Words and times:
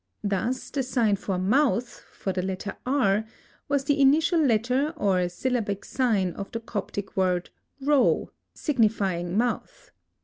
Thus, 0.23 0.71
the 0.71 0.81
sign 0.81 1.15
for 1.15 1.37
"mouth" 1.37 2.03
for 2.11 2.33
the 2.33 2.41
letter 2.41 2.75
R, 2.87 3.23
was 3.69 3.83
the 3.83 4.01
initial 4.01 4.39
letter 4.43 4.95
or 4.97 5.29
syllabic 5.29 5.85
sign 5.85 6.33
of 6.33 6.51
the 6.51 6.59
Coptic 6.59 7.15
word 7.15 7.51
Ro, 7.79 8.31
signifying 8.55 9.37
mouth. 9.37 9.91